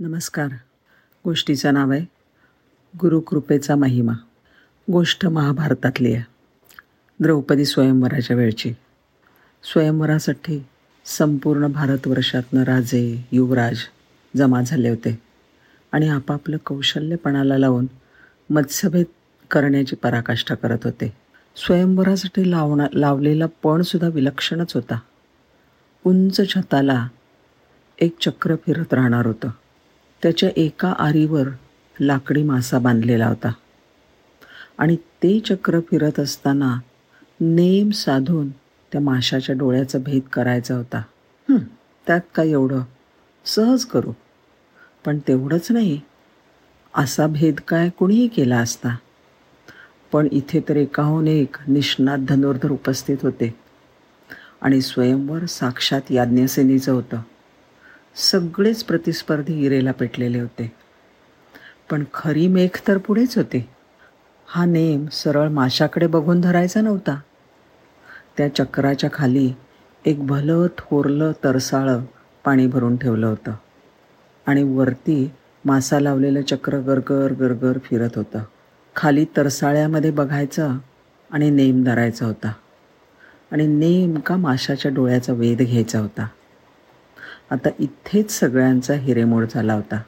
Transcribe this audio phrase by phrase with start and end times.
[0.00, 0.48] नमस्कार.
[1.24, 2.00] गोष्टीचं नाव आहे
[3.00, 4.12] गुरुकृपेचा महिमा.
[4.92, 6.24] गोष्ट महाभारतातली आहे.
[7.20, 8.72] द्रौपदी स्वयंवराच्या वेळची.
[9.72, 10.66] स्वयंवरासाठी
[11.04, 13.78] संपूर्ण भारतवर्षातनं राजे युवराज
[14.36, 15.22] जमा झाले होते.
[15.92, 17.86] आणि आपापलं कौशल्यपणाला लावून
[18.50, 19.06] मत्स्यभेद
[19.50, 21.16] करण्याची पराकाष्ठा करत होते.
[21.56, 24.98] स्वयंवरासाठी लावणा लावलेला पणसुद्धा विलक्षणच होता.
[26.06, 27.08] उंच छताला
[27.98, 29.48] एक चक्र फिरत राहणार होतं.
[30.24, 31.48] त्याच्या एका आरीवर
[32.00, 33.52] लाकडी मासा बांधलेला होता.
[34.78, 36.78] आणि ते चक्र फिरत असताना
[37.40, 38.50] नेम साधून
[38.92, 41.02] त्या माशाच्या डोळ्याचा भेद करायचा होता.
[42.06, 42.80] त्यात काय एवढं?
[43.44, 44.12] सहज करू.
[45.04, 46.00] पण तेवढंच नाही.
[46.94, 48.96] असा भेद काय कुणीही केला असता.
[50.12, 53.54] पण इथे तर एकाहून एक निष्णात धनुर्धर उपस्थित होते.
[54.62, 57.20] आणि स्वयंवर साक्षात याज्ञसेनीचं होतं.
[58.16, 60.72] सगळेच प्रतिस्पर्धी इरेला पेटलेले होते.
[61.90, 63.68] पण खरी मेघ तर पुढेच होते.
[64.46, 67.20] हा नेम सरळ माशाकडे बघून धरायचा नव्हता.
[68.38, 69.52] त्या चक्राच्या खाली
[70.06, 72.04] एक भलं थोरलं तरसाळं
[72.44, 73.52] पाणी भरून ठेवलं होतं.
[74.46, 75.30] आणि वरती
[75.64, 78.38] मासा लावलेलं चक्र गरगर गरगर फिरत होतं.
[78.96, 80.78] खाली तरसाळ्यामध्ये बघायचं
[81.30, 82.52] आणि नेम धरायचा होता.
[83.52, 86.26] आणि नेमका माशाच्या डोळ्याचा वेध घ्यायचा होता.
[87.50, 90.02] आता इथेच सगळ्यांचा हिरेमोड झाला होता.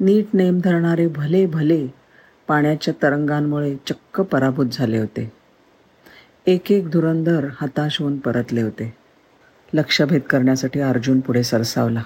[0.00, 1.88] नीट नेम धरणारे भले भले
[2.48, 5.32] पाण्याच्या तरंगांमुळे चक्क पराभूत झाले होते.
[6.46, 8.96] एक एक धुरंधर हताश होऊन परतले होते.
[9.74, 12.02] लक्षभेद करण्यासाठी अर्जुन पुढे सरसावला.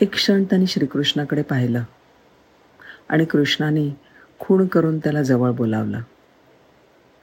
[0.00, 1.82] एक क्षण त्यांनी श्रीकृष्णाकडे पाहिलं
[3.08, 4.00] आणि कृष्णाने
[4.38, 6.00] खूण करून त्याला जवळ बोलावलं.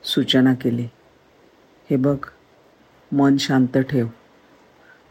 [0.03, 0.87] सूचना केली.
[1.89, 2.17] हे बघ
[3.11, 4.07] मन शांत ठेव.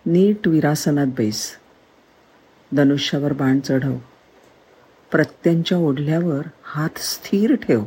[0.06, 1.56] नीट विरासनात बैस.
[2.72, 3.96] धनुष्यावर बाण चढव.
[5.10, 7.84] प्रत्यंच्या ओढल्यावर हात स्थिर ठेव.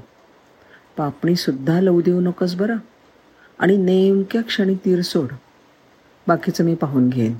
[0.97, 2.77] पापणीसुद्धा लवू देऊ नकोस बरं.
[3.59, 5.27] आणि नेमक्या क्षणी तीर सोड.
[6.27, 7.37] बाकीचं मी पाहून घेईन.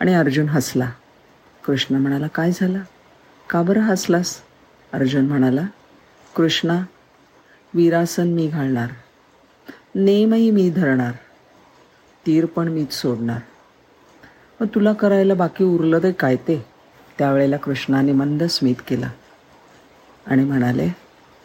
[0.00, 0.90] आणि अर्जुन हसला.
[1.66, 2.80] कृष्ण म्हणाला काय झालं?
[3.50, 4.36] का बरं हसलास?
[4.92, 5.66] अर्जुन म्हणाला
[6.36, 6.82] कृष्णा
[7.74, 8.88] वीरासन मी घालणार.
[9.94, 11.12] नेमही मी धरणार.
[12.26, 13.38] तीर पण मीच सोडणार.
[14.62, 16.66] मग तुला करायला बाकी उरलं ते काय ते?
[17.18, 19.10] त्यावेळेला कृष्णाने मंद स्मित केला.
[20.26, 20.88] आणि म्हणाले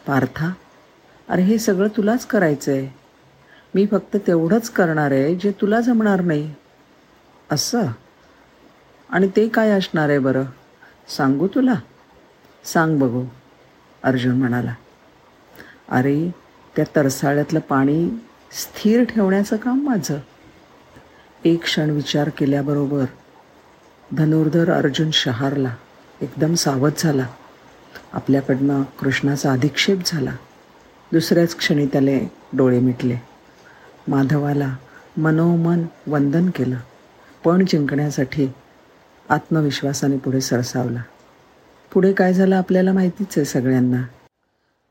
[0.06, 0.52] पार्था
[1.28, 2.88] अरे हे सगळं तुलाच करायचं आहे
[3.74, 6.54] मी फक्त तेवढंच करणार आहे जे तुला जमणार नाही.
[7.50, 7.86] असं?
[9.10, 10.44] आणि ते काय असणार आहे बरं?
[11.08, 11.74] सांगू तुला?
[12.64, 13.24] सांग बघू.
[14.02, 14.74] अर्जुन म्हणाला
[15.88, 16.30] अरे
[16.76, 18.08] त्या तरसाळ्यातलं पाणी
[18.52, 20.18] स्थिर ठेवण्याचं काम माझं.
[21.44, 23.04] एक क्षण विचार केल्याबरोबर
[24.12, 25.76] धनुर्धर अर्जुन शहारला
[26.20, 27.26] एकदम सावध झाला.
[28.12, 30.30] आपल्याकडनं कृष्णाचा अधिक्षेप झाला.
[31.12, 33.16] दुसऱ्याच क्षणी त्याने डोळे मिटले.
[34.08, 34.76] माधवाला
[35.16, 36.76] मनोमन वंदन केलं.
[37.44, 38.48] पण जिंकण्यासाठी
[39.28, 41.02] आत्मविश्वासाने पुढे सरसावला.
[41.92, 44.02] पुढे काय झालं आपल्याला माहितीच आहे सगळ्यांना.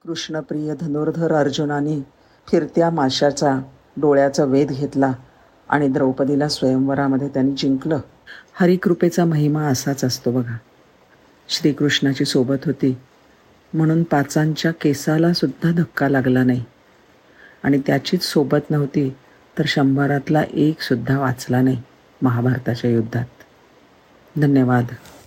[0.03, 2.01] कृष्णप्रिय धनुर्धर अर्जुनाने
[2.51, 3.59] फिरत्या माशाचा
[3.97, 5.11] डोळ्याचा वेध घेतला.
[5.69, 8.00] आणि द्रौपदीला स्वयंवरामध्ये त्यांनी जिंकलं.
[8.53, 10.57] हरिकृपेचा महिमा असाच असतो बघा.
[11.50, 12.97] श्रीकृष्णाची सोबत होती.
[13.73, 16.63] म्हणून पाचांच्या केसाला सुद्धा धक्का लागला नाही.
[17.63, 19.16] आणि त्याचीच सोबत नव्हती
[19.57, 21.81] तर शंभरातला एकसुद्धा वाचला नाही
[22.22, 23.25] महाभारताच्या युद्धात.
[24.38, 24.85] धन्यवाद.